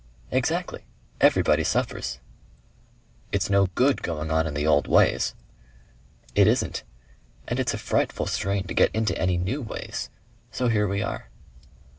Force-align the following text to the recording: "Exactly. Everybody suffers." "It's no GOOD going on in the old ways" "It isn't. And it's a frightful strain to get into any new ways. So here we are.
"Exactly. 0.31 0.87
Everybody 1.19 1.63
suffers." 1.63 2.17
"It's 3.31 3.51
no 3.51 3.67
GOOD 3.67 4.01
going 4.01 4.31
on 4.31 4.47
in 4.47 4.55
the 4.55 4.65
old 4.65 4.87
ways" 4.87 5.35
"It 6.35 6.47
isn't. 6.47 6.81
And 7.47 7.59
it's 7.59 7.75
a 7.75 7.77
frightful 7.77 8.25
strain 8.25 8.63
to 8.65 8.73
get 8.73 8.89
into 8.95 9.15
any 9.15 9.37
new 9.37 9.61
ways. 9.61 10.09
So 10.51 10.69
here 10.69 10.87
we 10.87 11.03
are. 11.03 11.29